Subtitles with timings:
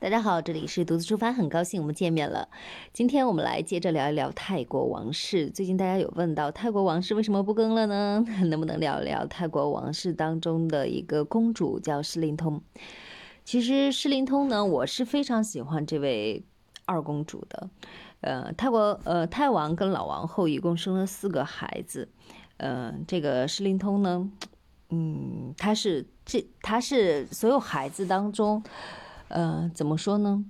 [0.00, 2.48] 大家好，这里是独自出发，很高兴我们见面了。
[2.92, 5.50] 今天我们来接着聊一聊泰国王室。
[5.50, 8.24] 最近大家有问到泰国王室为什么不更了呢？
[8.46, 12.62] 能不能聊一聊泰国王室当中的一个公主叫诗琳通？
[13.44, 16.44] 其实诗琳通呢，我是非常喜欢这位
[16.84, 17.68] 二公主的。
[18.20, 22.08] 呃，泰国呃泰王跟老王后一共生了四个孩子。
[22.58, 24.30] 嗯，这个诗琳通呢，
[24.90, 28.62] 嗯，她是这她是所有孩子当中。
[29.28, 30.44] 呃，怎么说呢？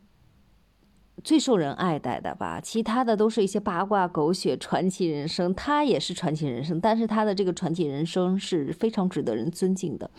[1.24, 5.52] 最受人爱戴的吧，其他的都是一些八卦、狗血、传奇人生。
[5.54, 10.10] 他也是传奇人生，但是他的这个传奇人生是非常值得人尊敬的。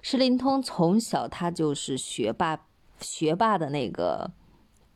[0.00, 2.58] 施林通从小他就是学霸，
[3.00, 4.30] 学霸的那个。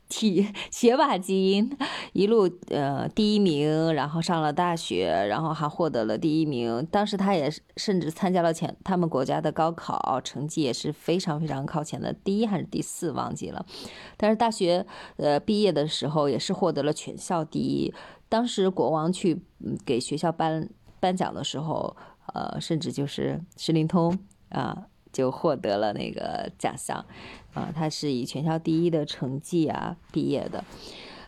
[0.09, 1.77] 体学霸基因，
[2.13, 6.85] 一路呃第一名，然后上了大学，然后还获得了第一名。
[6.91, 13.65] 当时他也甚至参加了前他们国家的高考，成绩也是非常非常靠前的，第一还是第四忘记了。
[14.15, 14.85] 但是大学
[15.17, 17.93] 呃毕业的时候也是获得了全校第一。
[18.29, 19.41] 当时国王去
[19.85, 20.69] 给学校颁
[20.99, 21.95] 颁奖的时候，
[22.33, 24.17] 呃，甚至就是石林通
[24.49, 24.85] 啊。
[25.13, 27.05] 就获得了那个奖项，
[27.53, 30.63] 啊，他是以全校第一的成绩啊毕业的，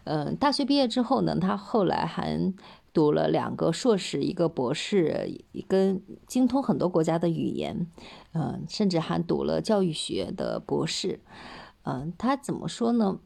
[0.03, 2.51] 嗯，大学毕业之后呢，他后来还
[2.91, 7.87] 读了两个硕士，一个博士，跟精通很多国家的语言，
[8.33, 11.19] 嗯，甚至还读了教育学的博士，
[11.83, 13.19] 嗯，他怎么说呢？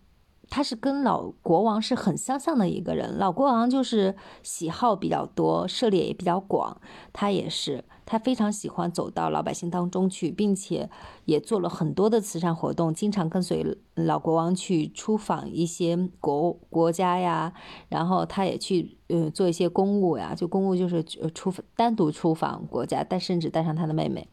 [0.49, 6.81] 他是跟老国王是很相像的一个人，老国王就是喜好比较多，涉猎也比较广。
[7.13, 10.89] 他也是，他非常喜欢走到老百姓当中去，并且
[11.25, 17.53] 也做了很多的慈善活动，经常跟随老国王去出访一些国国家呀。
[17.87, 24.27] 然后他也去呃做一些公务呀，就公务就是出单独出访国家，但甚至带上他的妹妹。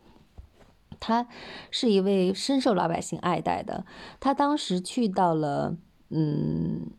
[0.98, 1.28] 他
[1.70, 3.84] 是一位深受老百姓爱戴的。
[4.18, 5.76] 他当时去到了。
[6.10, 6.90] 嗯，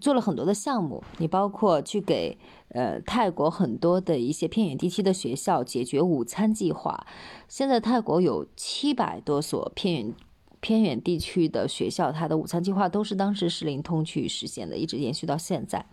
[0.00, 2.38] 做了很多的项目，你包括去给
[2.68, 7.06] 呃泰国很多的一些偏远地区的学校解决午餐计划。
[7.48, 10.14] 现在泰国有七百多所偏远
[10.60, 15.86] 偏远地区的学校，它的午餐计划都是当时是灵通去实现的，一直延续到现在。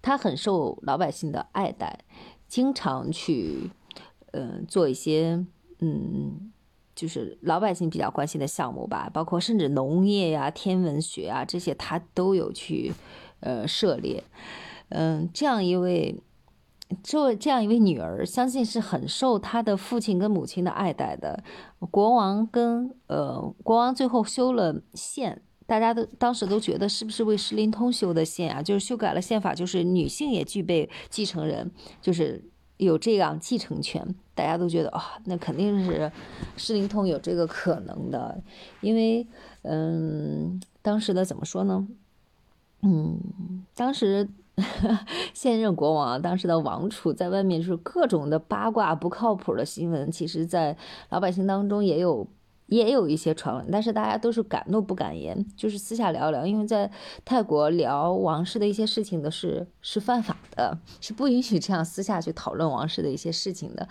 [0.00, 2.04] 他很受老百姓的爱戴，
[2.48, 3.70] 经常去
[4.32, 5.44] 呃做一些
[5.80, 6.50] 嗯。
[6.94, 12.92] 就是老百姓比较关心的项目吧，包括甚至农业呀、天文学啊这些，他都有去，
[13.40, 14.22] 呃，涉猎。
[14.90, 16.20] 嗯，这样一位，
[17.02, 21.42] 这这样一位女儿，相信是很受他的父亲跟母亲的爱戴的。
[21.90, 28.62] 国王跟呃，国王最后修了宪，大家都当时都觉得是不是为石林通修的宪啊？
[28.62, 32.42] 就是修改了宪法，就是女性也具备继承人，就是。
[32.76, 36.10] 有这样继承权，大家都觉得啊，那肯定是
[36.56, 38.42] 施灵通有这个可能的，
[38.80, 39.26] 因为
[39.62, 41.86] 嗯，当时的怎么说呢？
[42.82, 43.18] 嗯，
[43.74, 44.28] 当时
[45.34, 50.76] 现任国王，当时的王储在外面就是各种的八卦、不靠谱的新闻，其实，在
[51.10, 52.26] 老百姓当中也有。
[52.66, 56.46] 也有一些传闻，但是大家都是敢怒不敢言，就是私下聊聊。
[56.46, 56.90] 因为在
[57.24, 63.88] 泰国聊王室的一些事情的是是犯法的，是不允许这样私下去讨论王室的一些事情的。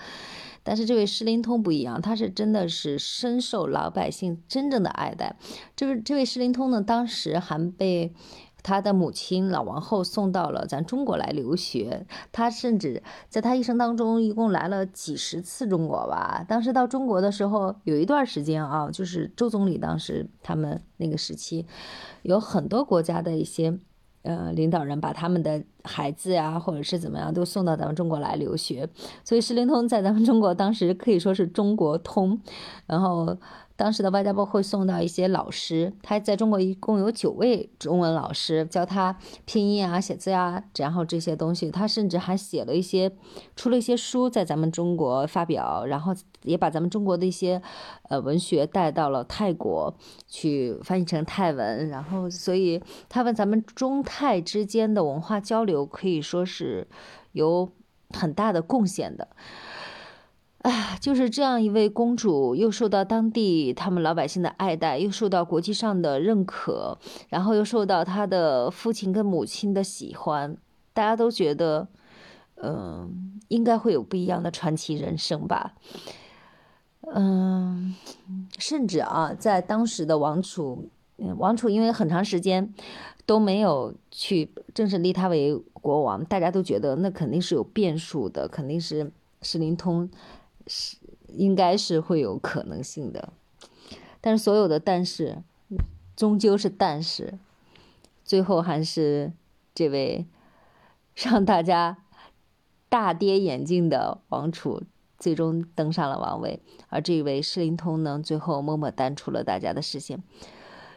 [0.64, 5.36] 但是这位施灵通不一样，他是真的是深受老百姓真正的爱戴。
[5.76, 8.14] 这位这位施灵通呢，当时还被。
[8.64, 16.46] 他的母亲老王后送到了咱中国来留学，他甚至在他一生当中一共来了几十次中国吧。
[16.48, 21.68] 当时到中国的时候，有一段时间啊，就是周总理当时他们那个时期，
[22.22, 23.78] 有很多国家的一些
[24.22, 28.88] 呃领导人把他们的孩子呀，或者是怎么样，都送到咱们中国来留学。
[29.26, 32.40] 所以石灵通在咱们中国当时可以说是中国通，
[32.88, 33.38] 然后。
[33.76, 43.12] 当时的外交部会送到一些老师，他在中国一共有九位中文老师教他拼音啊、写字啊，然后这些东西，他甚至还写了一些，
[43.56, 46.14] 出了一些书在咱们中国发表，然后
[46.44, 47.62] 也把咱们中国的一些
[48.10, 49.94] 呃文学带到了泰国
[50.28, 56.88] 去翻译成泰文，然后所以他们咱们中泰之间的文化交流可以说是
[57.32, 57.72] 有
[58.12, 59.30] 很大的贡献的。
[60.64, 70.56] 啊，就是这样一位公主，又受到当地他们老百姓的爱戴，又受到国际上的认可，然后又受到她的父亲跟母亲的喜欢，
[70.94, 71.90] 大家都觉得，
[72.56, 75.74] 嗯，应该会有不一样的传奇人生吧。
[77.14, 77.94] 嗯，
[78.58, 80.88] 甚至啊，在当时的王储，
[81.38, 82.74] 王储因为很长时间
[83.26, 89.12] 都没有去正式立他为国王，大家都觉得那肯定是有变数的，肯定是
[89.42, 90.10] 是灵通。
[90.68, 93.34] 是，应该是会有可能性的，
[94.22, 95.44] 但是所有的但是，
[96.16, 97.38] 终究是但是，
[98.24, 99.34] 最后还是
[99.76, 100.26] 这位
[101.16, 101.98] 让大家
[102.90, 104.84] 大跌眼镜的王储
[105.20, 110.22] 最终登上了王位，而这位施灵通呢，最后默默淡出了大家的视线。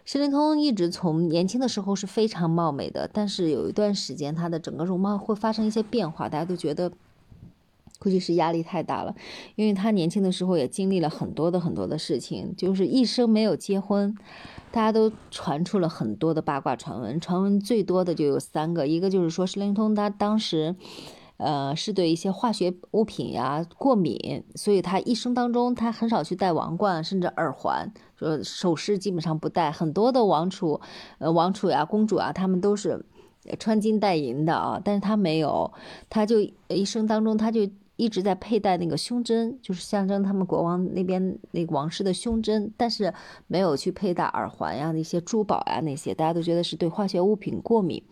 [0.05, 6.93] 施灵通一直从年轻的时候是非常貌美的，但是有一段时间他的整个容貌会发生一些变化，大家都觉得。
[8.07, 9.13] 估计是压力太大了，
[9.57, 14.17] 因为他年轻的时候也经历了很多的很多的事情，就是一生没有结婚，
[14.71, 20.77] 大家都传出了很多的八卦传闻，传闻最多的就有三个，一个就是说施灵通他当时，
[21.39, 30.81] 呃，是对一些化学物品呀过敏，所以他一生当中他很少去戴王冠，甚至耳环，说首饰基本上不戴，很多的王储，
[31.19, 33.05] 呃，王储呀、公主啊，他们都是
[33.59, 35.73] 穿金戴银的啊，但是他没有，
[36.09, 36.37] 他就
[36.69, 37.69] 一生当中他就。
[37.97, 43.13] 一直在佩戴那个胸针，就是象征他们国王那边那个王室的胸针，但是
[43.47, 48.03] 没有去佩戴耳环呀、那些珠宝呀那些，大家都觉得是对化学物品过敏，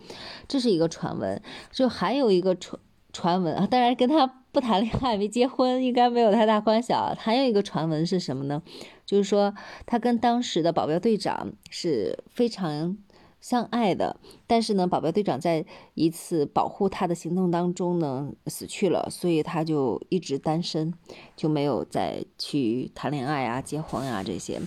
[0.48, 1.40] 这是一个传闻。
[1.70, 2.80] 就还有一个传
[3.12, 7.14] 传闻啊，当然跟他不谈恋爱、没结婚应该没有太大关系啊。
[7.18, 8.62] 还有一个传闻是什么呢？
[9.04, 9.54] 就是说
[9.86, 12.96] 他跟当时的保镖队长是非常。
[13.44, 20.94] 相爱的，但是呢，保镖队长在一次保护他的行动当中呢死去了，所以他就一直单身，
[21.36, 24.62] 就没有再去谈恋爱啊、结婚啊这些。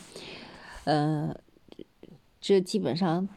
[0.84, 1.36] 嗯，
[2.40, 3.28] 这基本上，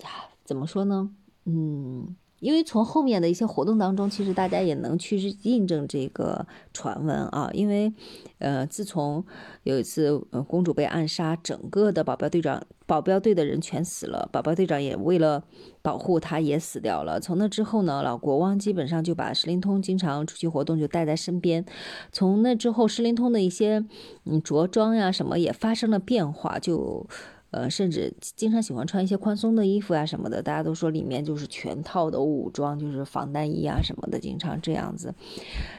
[0.00, 0.10] 呀
[0.44, 1.10] 怎么说呢？
[1.44, 2.16] 嗯。
[2.40, 7.50] 因为从后面的一些活动当中，其实大家也能去印证这个传闻啊。
[7.52, 7.92] 因为，
[8.38, 9.24] 呃，自从
[9.62, 15.42] 有一次公主被暗杀，整个的保镖队长、保镖队的人全死了，保镖队长也为了
[15.80, 17.18] 保护他也死掉了。
[17.18, 21.64] 从那之后呢，老国王基本上就把石灵通经常出去活动就带在身边。
[22.12, 23.84] 从那之后，石灵通的一些
[24.24, 27.06] 嗯着装呀什么也发生了变化，就。
[27.50, 35.14] 呃，甚至经常喜欢穿一些宽松的衣服啊什么的，大家都说里面就是全套的武装，就是防弹衣啊什么的，经常这样子。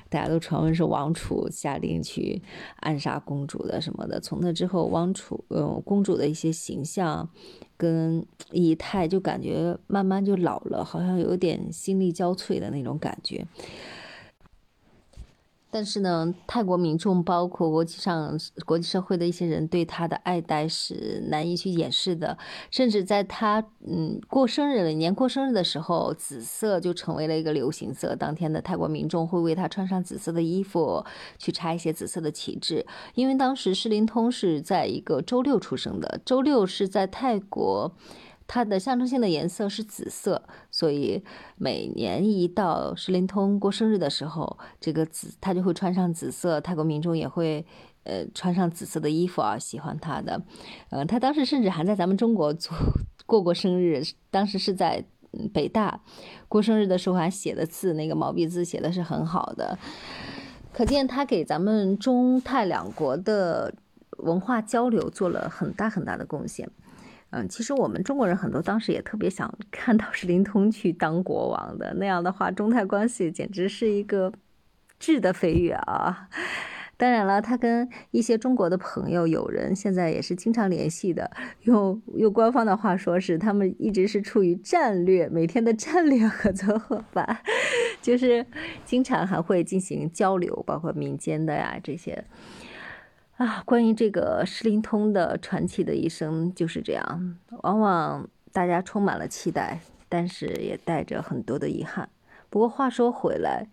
[0.10, 2.42] 大家都传闻是王储下令去
[2.78, 4.20] 暗杀公主的什么的。
[4.20, 7.30] 从那之后，王储呃公主的一些形象
[7.76, 13.46] 跟仪态就感觉慢慢就老了，好像有点心力交瘁的那种感觉。
[15.70, 22.38] 但是呢，泰国民众包括国际上国际社会的一些人对他的爱戴是难以去掩饰的，
[22.72, 28.16] 甚至在他嗯过生日了，年过生日的时候，紫色就成为了一个流行色。
[28.16, 31.06] 当天的泰国民众会为他穿上紫色的衣服，
[31.38, 37.92] 去插一些紫色的旗帜，因为当时施灵通是在一个周六出生的，周六是在泰国。
[38.48, 40.42] 它的象征性的颜色是紫色，
[40.72, 41.22] 所以
[41.58, 46.62] 每年一到石灵通过生日的时候，这个紫他就会穿上紫色。
[46.62, 47.66] 泰国民众也会
[48.04, 50.42] 呃穿上紫色的衣服啊，喜欢他的。
[50.90, 52.74] 呃，他当时甚至还在咱们中国做
[53.26, 54.02] 过过生日，
[54.32, 55.04] 当时是在
[55.54, 56.00] 北大
[56.48, 59.78] 过生日的时候还写的字，那个毛笔字写的是很好的，
[60.72, 63.74] 可见他给咱们中泰两国的
[64.20, 66.72] 文化交流做了很大很大的贡献。
[67.38, 74.34] 嗯，其实我们中国人很多当时也特别想 看到是灵通去当国王的，那样的话中泰关系简直是一个
[74.98, 76.30] 质的飞跃啊！
[76.98, 81.30] 当然了，他跟一些中国的朋友友人现在也是经常联系的，
[81.62, 87.38] 用用官方的话说是他们一直是处于战略每天的战略合作伙伴，
[88.02, 88.44] 就是
[88.84, 92.26] 经常还会进行交流，包括民间的呀这些。
[93.38, 99.80] 啊，关于这个施灵通的传奇的一生就是这样，往往大家充满了期待，
[100.10, 102.10] 但是也带着很多的遗憾。
[102.50, 103.68] 不过话说回来，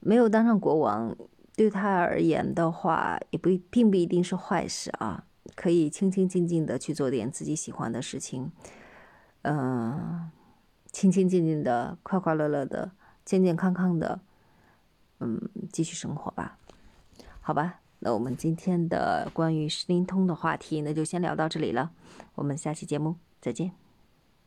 [0.00, 1.14] 没有当上国王，
[1.54, 8.50] 对他而言的话，也不并不一定是坏事啊，可以清清静静的去做点自己喜欢的事情，
[9.42, 10.30] 嗯，
[10.90, 12.92] 清清静静的，快快乐乐的，
[13.26, 14.20] 健健康康的，
[15.20, 16.56] 嗯，继续生活吧，
[17.42, 17.81] 好吧。
[18.04, 21.92] 那我们今天的关于施灵通的话题，那就先聊到这里了。
[22.34, 23.81] 我们下期节目再见。